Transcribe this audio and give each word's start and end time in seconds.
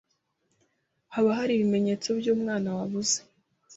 Haba 1.13 1.29
hari 1.39 1.51
ibimenyetso 1.53 2.07
byumwana 2.19 2.69
wabuze? 2.77 3.17